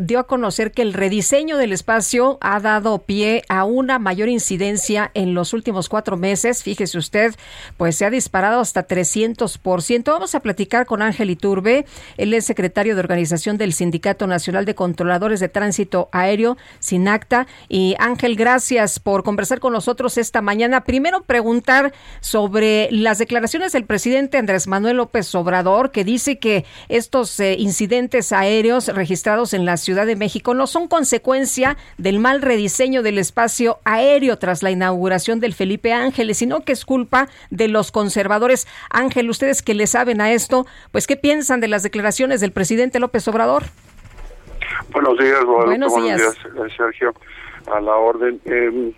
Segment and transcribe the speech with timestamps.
[0.00, 5.10] dio a conocer que el rediseño del espacio ha dado pie a una mayor incidencia
[5.12, 6.62] en los últimos cuatro meses.
[6.62, 7.34] Fíjese usted,
[7.76, 10.04] pues se ha disparado hasta 300%.
[10.04, 11.84] Vamos a platicar con Ángel Iturbe.
[12.16, 17.46] Él es secretario de organización del Sindicato Nacional de Controladores de Tránsito Aéreo, SINACTA.
[17.68, 20.84] Y Ángel, gracias por conversar con nosotros esta mañana.
[20.84, 27.38] Primero preguntar sobre las declaraciones del presidente Andrés Manuel López Obrador, que dice que estos
[27.38, 32.42] eh, incidentes aéreos registrados en la ciudad Ciudad de México no son consecuencia del mal
[32.42, 37.66] rediseño del espacio aéreo tras la inauguración del Felipe Ángeles, sino que es culpa de
[37.66, 38.68] los conservadores.
[38.88, 43.00] Ángel, ustedes que le saben a esto, pues ¿qué piensan de las declaraciones del presidente
[43.00, 43.64] López Obrador?
[44.92, 46.20] Buenos días, Buenos días.
[46.20, 47.12] eh, Sergio.
[47.74, 48.40] A la orden.
[48.44, 48.92] Eh,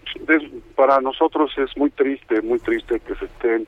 [0.76, 3.66] para nosotros es muy triste, muy triste que se estén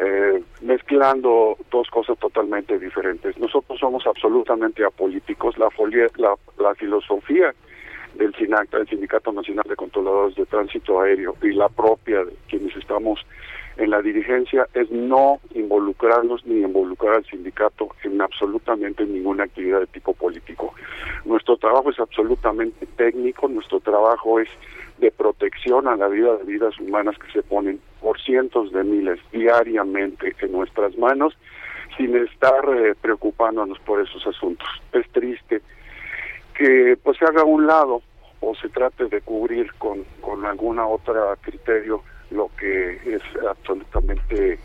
[0.00, 3.36] eh, mezclando dos cosas totalmente diferentes.
[3.38, 5.58] Nosotros somos absolutamente apolíticos.
[5.58, 7.54] La, folia- la, la filosofía
[8.14, 12.76] del SINACTA, del Sindicato Nacional de Controladores de Tránsito Aéreo, y la propia de quienes
[12.76, 13.20] estamos
[13.78, 19.86] en la dirigencia es no involucrarnos ni involucrar al sindicato en absolutamente ninguna actividad de
[19.86, 20.74] tipo político.
[21.24, 24.48] Nuestro trabajo es absolutamente técnico, nuestro trabajo es
[25.02, 29.18] de protección a la vida de vidas humanas que se ponen por cientos de miles
[29.32, 31.36] diariamente en nuestras manos
[31.96, 34.68] sin estar eh, preocupándonos por esos asuntos.
[34.92, 35.60] Es triste
[36.54, 38.00] que pues se haga a un lado
[38.40, 44.56] o se trate de cubrir con, con alguna otra criterio lo que es absolutamente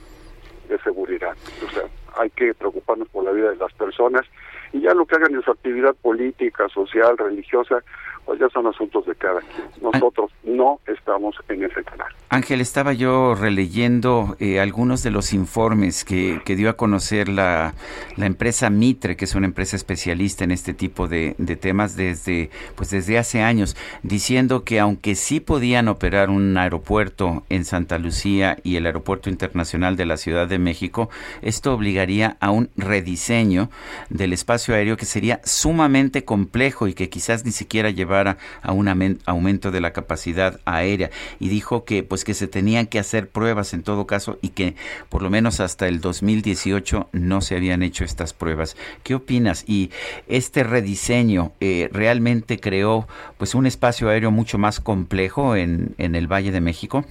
[0.70, 1.36] de seguridad.
[1.66, 1.84] O sea,
[2.16, 4.26] hay que preocuparnos por la vida de las personas
[4.72, 7.84] y ya lo que hagan en su actividad política, social, religiosa,
[8.28, 9.66] pues ya son asuntos de cada quien.
[9.82, 12.08] Nosotros no estamos en ese canal.
[12.30, 17.74] Ángel, estaba yo releyendo eh, algunos de los informes que, que dio a conocer la,
[18.18, 22.50] la empresa Mitre, que es una empresa especialista en este tipo de, de temas desde,
[22.76, 28.58] pues desde hace años, diciendo que aunque sí podían operar un aeropuerto en Santa Lucía
[28.62, 31.10] y el Aeropuerto Internacional de la Ciudad de México,
[31.42, 33.70] esto obligaría a un rediseño
[34.10, 39.72] del espacio aéreo que sería sumamente complejo y que quizás ni siquiera a un aumento
[39.72, 41.10] de la capacidad aérea.
[41.40, 44.76] Y dijo que pues que se tenían que hacer pruebas en todo caso y que
[45.10, 48.76] por lo menos hasta el 2018 no se habían hecho estas pruebas.
[49.04, 49.64] ¿Qué opinas?
[49.68, 49.92] Y
[50.28, 53.08] este rediseño eh, realmente creó
[53.38, 57.06] pues un espacio aéreo mucho más complejo en, en el Valle de México.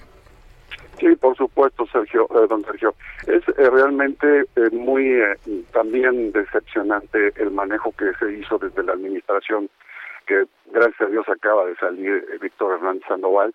[0.99, 2.95] Sí, por supuesto, Sergio, eh, don Sergio.
[3.27, 5.35] Es eh, realmente eh, muy eh,
[5.71, 9.69] también decepcionante el manejo que se hizo desde la administración,
[10.27, 13.53] que gracias a Dios acaba de salir eh, Víctor Hernández Sandoval,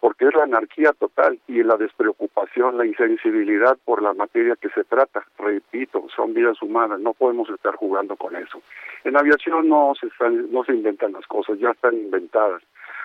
[0.00, 4.84] porque es la anarquía total y la despreocupación, la insensibilidad por la materia que se
[4.84, 5.24] trata.
[5.38, 8.60] Repito, son vidas humanas, no podemos estar jugando con eso.
[9.04, 12.62] En aviación no se, están, no se inventan las cosas, ya están inventadas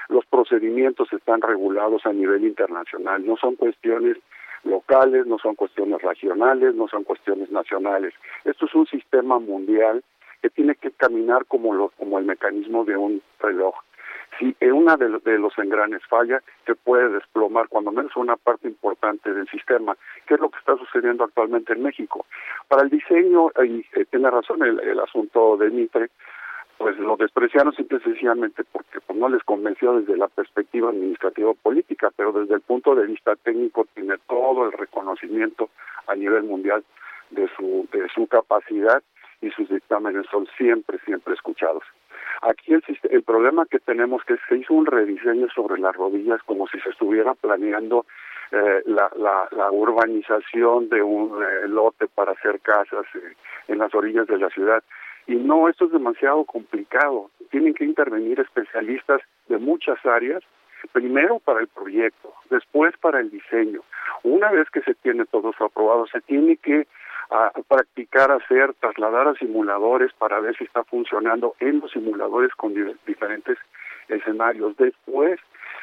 [0.09, 4.17] los procedimientos están regulados a nivel internacional, no son cuestiones
[4.63, 8.13] locales, no son cuestiones regionales, no son cuestiones nacionales.
[8.43, 10.03] Esto es un sistema mundial
[10.41, 13.75] que tiene que caminar como, lo, como el mecanismo de un reloj.
[14.37, 19.47] Si una de, los engranes falla, se puede desplomar cuando menos una parte importante del
[19.49, 19.97] sistema,
[20.27, 22.25] que es lo que está sucediendo actualmente en México.
[22.67, 26.09] Para el diseño, y eh, tiene razón el, el asunto de Mitre,
[26.79, 31.53] pues lo despreciaron simple y sencillamente porque pues, no les convenció desde la perspectiva administrativa
[31.53, 35.69] política, pero desde el punto de vista técnico tiene todo el reconocimiento
[36.07, 36.85] a nivel mundial
[37.31, 39.03] de su de su capacidad
[39.41, 41.83] y sus dictámenes son siempre siempre escuchados.
[42.41, 46.67] Aquí el, el problema que tenemos que se hizo un rediseño sobre las rodillas como
[46.67, 48.05] si se estuviera planeando
[48.51, 49.11] eh, la,
[49.51, 53.35] la, urbanización de un eh, lote para hacer casas eh,
[53.67, 54.83] en las orillas de la ciudad.
[55.27, 57.29] Y no, esto es demasiado complicado.
[57.51, 60.41] Tienen que intervenir especialistas de muchas áreas,
[60.93, 63.81] primero para el proyecto, después para el diseño.
[64.23, 66.87] Una vez que se tiene todo eso aprobado, se tiene que
[67.29, 72.73] a practicar, hacer, trasladar a simuladores para ver si está funcionando en los simuladores con
[73.05, 73.57] diferentes
[74.07, 74.75] escenarios.
[74.77, 75.39] Después,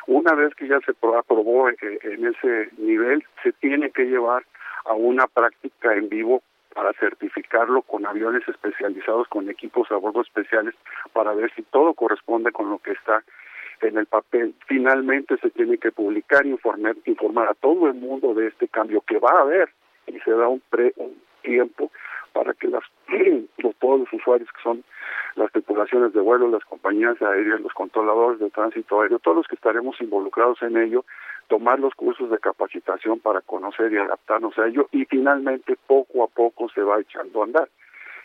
[0.06, 4.44] una vez que ya se aprobó eh, en ese nivel, se tiene que llevar
[4.84, 6.42] a una práctica en vivo
[6.74, 10.74] para certificarlo con aviones especializados, con equipos a bordo especiales,
[11.12, 13.22] para ver si todo corresponde con lo que está
[13.80, 14.54] en el papel.
[14.66, 19.18] Finalmente se tiene que publicar, informar, informar a todo el mundo de este cambio que
[19.18, 19.70] va a haber
[20.06, 21.16] y se da un, pre, un
[21.46, 21.90] tiempo
[22.32, 22.82] para que las,
[23.78, 24.84] todos los usuarios que son
[25.36, 29.54] las tripulaciones de vuelo, las compañías aéreas, los controladores de tránsito aéreo, todos los que
[29.54, 31.04] estaremos involucrados en ello,
[31.48, 36.26] tomar los cursos de capacitación para conocer y adaptarnos a ello y finalmente poco a
[36.26, 37.68] poco se va echando a andar.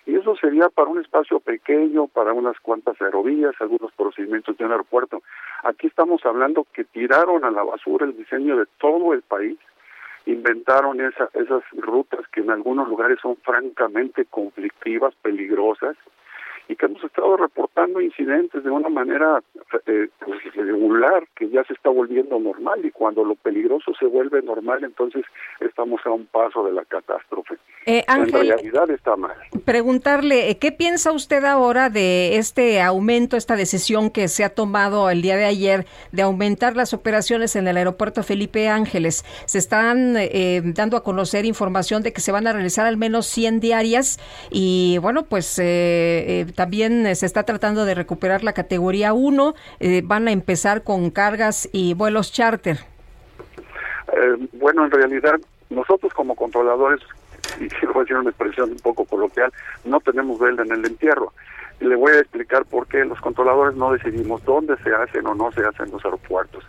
[0.08, 4.72] Y eso sería para un espacio pequeño, para unas cuantas aerovías, algunos procedimientos de un
[4.72, 5.22] aeropuerto.
[5.64, 9.60] Aquí estamos hablando que tiraron a la basura el diseño de todo el país
[10.26, 15.96] inventaron esa, esas rutas que en algunos lugares son francamente conflictivas, peligrosas,
[16.68, 19.42] y que hemos estado reportando incidentes de una manera
[19.86, 24.42] eh, pues, regular que ya se está volviendo normal y cuando lo peligroso se vuelve
[24.42, 25.24] normal entonces
[25.60, 27.56] estamos a un paso de la catástrofe.
[27.88, 29.36] Eh, en realidad está mal.
[29.66, 35.10] Preguntarle, eh, ¿qué piensa usted ahora de este aumento, esta decisión que se ha tomado
[35.10, 39.26] el día de ayer de aumentar las operaciones en el aeropuerto Felipe Ángeles?
[39.46, 43.26] Se están eh, dando a conocer información de que se van a realizar al menos
[43.26, 44.20] 100 diarias
[44.52, 49.56] y bueno, pues eh, también se está tratando de recuperar la categoría 1.
[49.80, 52.78] Eh, van a empezar con cargas y vuelos charter.
[54.14, 55.40] Eh, bueno, en realidad,
[55.72, 57.00] nosotros como controladores,
[57.60, 59.52] y quiero decir una expresión un poco coloquial,
[59.86, 61.34] no tenemos vela en el entierro.
[61.80, 65.52] Le voy a explicar por qué los controladores no decidimos dónde se hacen o no
[65.54, 66.64] se hacen los aeropuertos.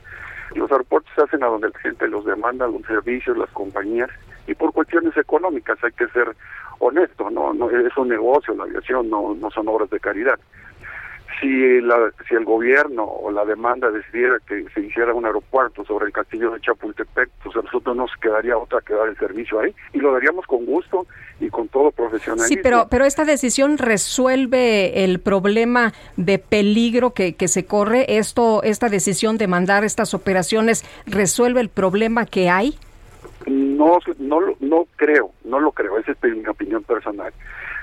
[0.55, 4.09] Los aeropuertos se hacen a donde la gente los demanda, los servicios, las compañías,
[4.47, 6.35] y por cuestiones económicas hay que ser
[6.83, 10.39] honesto, no, no es un negocio la aviación, no, no son obras de caridad.
[11.41, 16.07] Si, la, si el gobierno o la demanda decidiera que se hiciera un aeropuerto sobre
[16.07, 19.75] el castillo de Chapultepec, pues a nosotros nos quedaría otra que dar el servicio ahí
[19.93, 21.07] y lo daríamos con gusto
[21.41, 22.49] y con todo profesionalismo.
[22.49, 28.19] Sí, pero, pero esta decisión resuelve el problema de peligro que, que se corre.
[28.19, 32.77] Esto, esta decisión de mandar estas operaciones resuelve el problema que hay.
[33.83, 37.33] No, no, no creo, no lo creo, esa es mi opinión personal.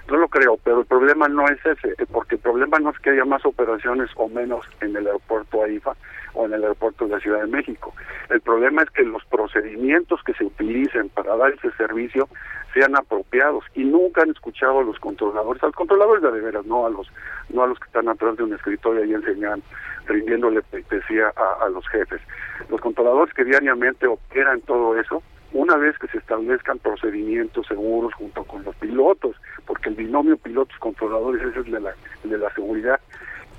[0.10, 3.00] No lo creo, pero el problema no es ese, eh, porque el problema no es
[3.00, 5.98] que haya más operaciones o menos en el aeropuerto AIFA
[6.36, 7.94] o en el aeropuerto de la Ciudad de México.
[8.30, 12.30] El problema es que los procedimientos que se utilicen para dar ese servicio
[12.74, 16.86] sean apropiados y nunca han escuchado a los controladores, a los controladores de, veras, no
[16.86, 17.12] a los
[17.50, 19.62] no a los que están atrás de un escritorio y enseñan,
[20.06, 22.22] rindiéndole pleitesía a, a los jefes.
[22.69, 28.44] Los controladores que diariamente operan todo eso una vez que se establezcan procedimientos seguros junto
[28.44, 29.36] con los pilotos,
[29.66, 31.94] porque el binomio pilotos-controladores es el de la,
[32.24, 33.00] de la seguridad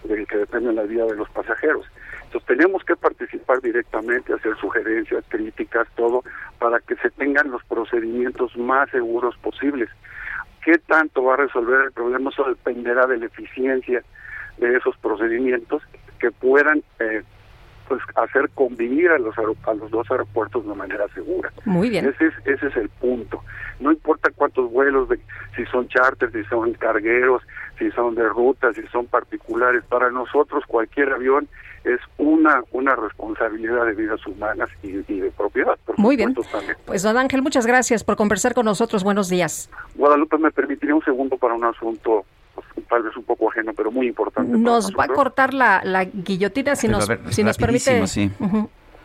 [0.05, 1.87] del que depende la vida de los pasajeros.
[2.25, 6.23] Entonces tenemos que participar directamente, hacer sugerencias, críticas, todo,
[6.59, 9.91] para que se tengan los procedimientos más seguros posibles.
[10.65, 12.31] ¿Qué tanto va a resolver el problema?
[12.31, 14.03] Eso dependerá de la eficiencia
[14.59, 15.83] de esos procedimientos
[16.19, 17.23] que puedan eh,
[17.91, 21.53] pues hacer convivir a los a los dos aeropuertos de manera segura.
[21.65, 22.07] Muy bien.
[22.07, 23.43] Ese es ese es el punto.
[23.81, 25.19] No importa cuántos vuelos de
[25.57, 27.43] si son charters, si son cargueros,
[27.81, 31.49] si son de ruta, si son particulares, para nosotros cualquier avión
[31.83, 35.77] es una una responsabilidad de vidas humanas y, de propiedad.
[35.97, 36.33] Muy bien.
[36.87, 39.03] Pues don Ángel, muchas gracias por conversar con nosotros.
[39.03, 39.69] Buenos días.
[39.97, 42.25] Guadalupe, me permitiría un segundo para un asunto
[42.91, 44.59] tal vez un poco ajeno, pero muy importante.
[44.59, 48.07] Nos va a cortar la, la guillotina si nos, si nos permite.
[48.07, 48.31] Sí.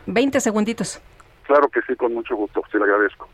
[0.07, 0.99] 20 segunditos.
[1.43, 3.29] Claro que sí, con mucho gusto, se le agradezco.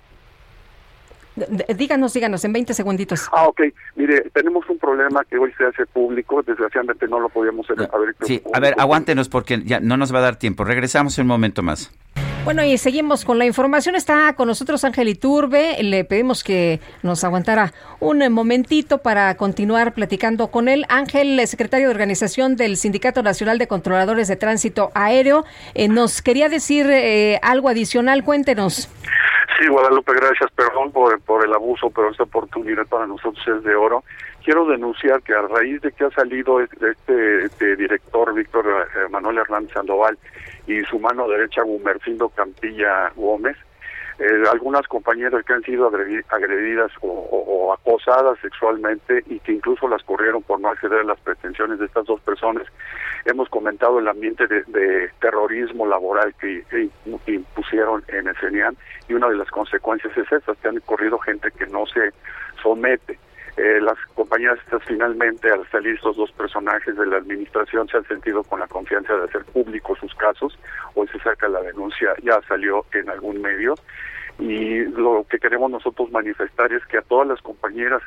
[1.75, 3.29] Díganos, díganos, en 20 segunditos.
[3.31, 3.61] Ah, ok.
[3.95, 8.43] Mire, tenemos un problema que hoy se hace público, desgraciadamente no lo podíamos haber Sí,
[8.53, 10.65] a ver, aguántenos porque ya no nos va a dar tiempo.
[10.65, 11.91] Regresamos en un momento más.
[12.43, 13.95] Bueno, y seguimos con la información.
[13.95, 15.77] Está con nosotros Ángel Iturbe.
[15.83, 20.85] Le pedimos que nos aguantara un momentito para continuar platicando con él.
[20.89, 25.45] Ángel, secretario de organización del Sindicato Nacional de Controladores de Tránsito Aéreo,
[25.75, 28.23] eh, nos quería decir eh, algo adicional.
[28.23, 28.89] Cuéntenos.
[29.59, 30.49] Sí, Guadalupe, gracias.
[30.55, 34.03] Perdón por, por el abuso, pero esta oportunidad para nosotros es de oro
[34.43, 39.39] quiero denunciar que a raíz de que ha salido este, este director Víctor eh, Manuel
[39.39, 40.17] Hernández Sandoval
[40.67, 43.57] y su mano derecha Gumercindo Campilla Gómez,
[44.19, 50.43] eh, algunas compañeras que han sido agredidas o, acosadas sexualmente y que incluso las corrieron
[50.43, 52.67] por no acceder a las pretensiones de estas dos personas.
[53.25, 56.63] Hemos comentado el ambiente de, terrorismo laboral que,
[57.27, 58.75] impusieron en el CENIAN
[59.07, 62.11] y una de las consecuencias es esta, que han corrido gente que no se
[62.61, 63.17] somete.
[63.57, 68.43] Eh, las compañías finalmente al salir estos dos personajes de la administración se han sentido
[68.43, 70.57] con la confianza de hacer públicos sus casos
[70.93, 73.75] hoy se saca la denuncia ya salió en algún medio
[74.39, 78.01] y lo que queremos nosotros manifestar es que a todas las compañeras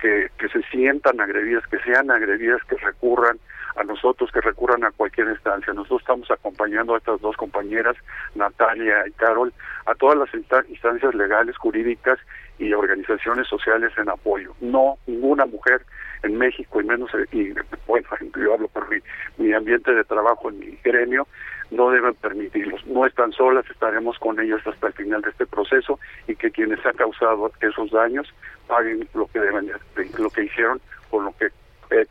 [0.00, 3.38] que, que se sientan agredidas, que sean agredidas, que recurran
[3.76, 5.72] a nosotros, que recurran a cualquier instancia.
[5.72, 7.96] Nosotros estamos acompañando a estas dos compañeras,
[8.34, 9.52] Natalia y Carol,
[9.86, 12.18] a todas las instancias legales, jurídicas
[12.58, 14.54] y organizaciones sociales en apoyo.
[14.60, 15.82] No, ninguna mujer
[16.22, 17.52] en México y menos, y
[17.86, 18.98] bueno, yo hablo por mi,
[19.36, 21.26] mi ambiente de trabajo en mi gremio,
[21.70, 22.84] no deben permitirlos.
[22.86, 26.84] No están solas, estaremos con ellas hasta el final de este proceso y que quienes
[26.84, 28.32] han causado esos daños
[28.66, 29.70] paguen lo que deben,
[30.18, 31.50] lo que hicieron con lo que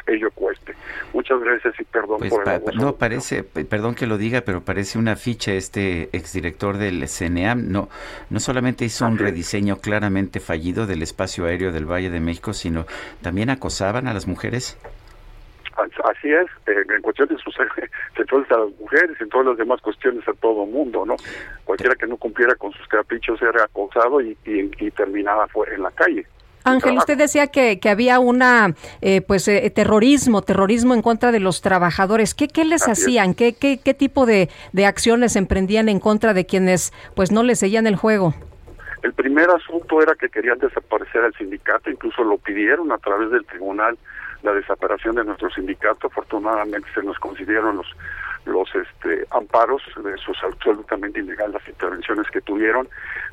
[0.07, 0.73] ello cueste.
[1.13, 4.97] Muchas gracias y perdón pues por el No, parece, perdón que lo diga, pero parece
[4.97, 7.71] una ficha este exdirector del CNEAM.
[7.71, 7.89] No,
[8.29, 12.85] no solamente hizo un rediseño claramente fallido del espacio aéreo del Valle de México, sino
[13.21, 14.77] también acosaban a las mujeres.
[15.77, 17.37] Así es, eh, en cuestiones
[18.15, 21.15] sexuales a las mujeres, en todas las demás cuestiones a todo mundo, ¿no?
[21.65, 25.91] Cualquiera que no cumpliera con sus caprichos era acosado y, y, terminaba fuera en la
[25.91, 26.25] calle.
[26.67, 31.39] Ángel, usted decía que, que había una, eh, pues, eh, terrorismo, terrorismo en contra de
[31.39, 32.33] los trabajadores.
[32.33, 33.33] ¿Qué, qué les hacían?
[33.33, 37.59] ¿Qué, qué, qué tipo de, de acciones emprendían en contra de quienes, pues, no les
[37.59, 38.33] seguían el juego?
[39.03, 43.45] El primer asunto era que querían desaparecer al sindicato, incluso lo pidieron a través del
[43.45, 43.97] tribunal
[44.43, 46.07] la desaparición de nuestro sindicato.
[46.07, 47.87] Afortunadamente se nos concedieron los
[48.47, 52.87] los este, amparos de sus absolutamente ilegales las intervenciones que tuvieron,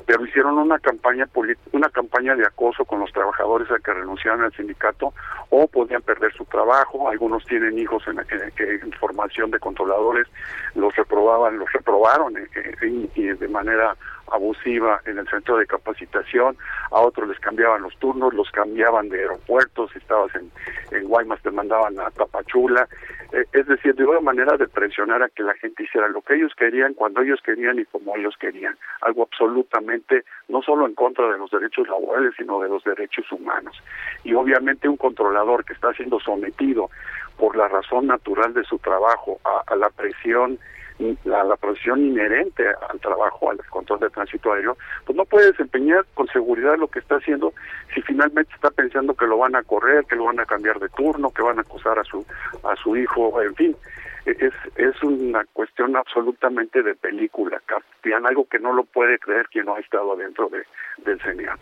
[0.05, 1.27] pero hicieron una campaña
[1.71, 5.13] una campaña de acoso con los trabajadores a que renunciaran al sindicato
[5.49, 10.27] o podían perder su trabajo, algunos tienen hijos en, en, formación de controladores,
[10.75, 13.95] los reprobaban, los reprobaron eh, eh, y de manera
[14.31, 16.57] abusiva en el centro de capacitación,
[16.91, 20.51] a otros les cambiaban los turnos, los cambiaban de aeropuertos, si estabas en,
[20.91, 22.87] en Guaymas te mandaban a Tapachula,
[23.31, 26.35] eh, es decir, de una manera de presionar a que la gente hiciera lo que
[26.35, 31.31] ellos querían, cuando ellos querían y como ellos querían, algo absolutamente no solo en contra
[31.31, 33.75] de los derechos laborales, sino de los derechos humanos.
[34.23, 36.89] Y obviamente un controlador que está siendo sometido
[37.37, 40.57] por la razón natural de su trabajo a la presión
[41.23, 46.05] la, la profesión inherente al trabajo, al control de tránsito aéreo, pues no puede desempeñar
[46.13, 47.53] con seguridad lo que está haciendo
[47.93, 50.89] si finalmente está pensando que lo van a correr, que lo van a cambiar de
[50.89, 52.25] turno, que van a acusar a su
[52.63, 53.75] a su hijo, en fin.
[54.25, 59.47] E, es, es una cuestión absolutamente de película, Castian, algo que no lo puede creer
[59.47, 60.63] quien no ha estado dentro de,
[61.03, 61.57] del CNA.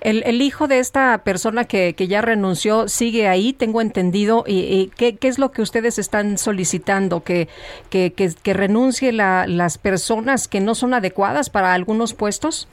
[0.00, 4.44] El, el, hijo de esta persona que, que, ya renunció sigue ahí, tengo entendido.
[4.46, 7.22] ¿Y, qué, es lo que ustedes están solicitando?
[7.22, 7.48] ¿Que,
[7.90, 12.68] que, que, renuncie la, las personas que no son adecuadas para algunos puestos?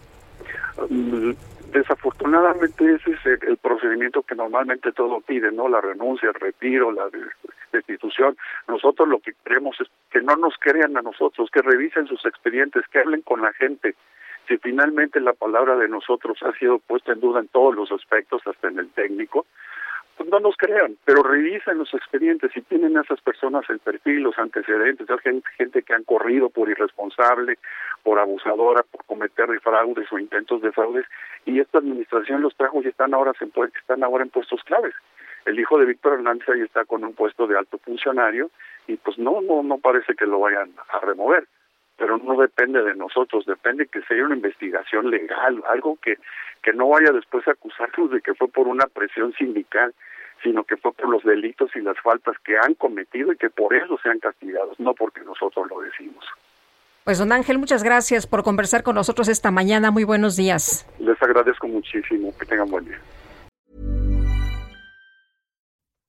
[0.89, 1.31] Mm,
[1.71, 5.67] desafortunadamente ese es el, procedimiento que normalmente todo pide, ¿no?
[5.67, 7.07] La renuncia, el retiro, la
[7.71, 8.37] destitución.
[8.67, 12.83] Nosotros lo que queremos es que no nos crean a nosotros, que revisen sus expedientes,
[12.91, 13.95] que hablen con la gente,
[14.47, 18.41] si finalmente la palabra de nosotros ha sido puesta en duda en todos los aspectos,
[18.45, 19.45] hasta en el técnico,
[20.15, 24.23] pues no nos crean, pero revisen los expedientes si tienen a esas personas el perfil,
[24.23, 27.59] los antecedentes, hay gente, que han corrido por irresponsable,
[28.01, 31.05] por abusadora, por cometer fraudes o intentos de fraudes,
[31.45, 33.33] y esta administración los trajo y están ahora,
[33.79, 34.95] están ahora en puestos claves.
[35.45, 38.49] El hijo de Víctor Hernández ahí está con un puesto de alto funcionario
[38.87, 41.47] y pues no, no, no parece que lo vayan a remover
[41.97, 46.17] pero no depende de nosotros, depende que sea una investigación legal, algo que,
[46.61, 49.93] que no vaya después a acusarnos de que fue por una presión sindical,
[50.43, 53.75] sino que fue por los delitos y las faltas que han cometido y que por
[53.75, 56.23] eso sean castigados, no porque nosotros lo decimos.
[57.03, 59.91] Pues don Ángel, muchas gracias por conversar con nosotros esta mañana.
[59.91, 60.85] Muy buenos días.
[60.99, 62.33] Les agradezco muchísimo.
[62.37, 62.99] Que tengan buen día.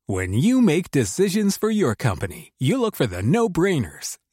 [0.08, 4.18] When you make decisions for your company, you look for the no-brainers.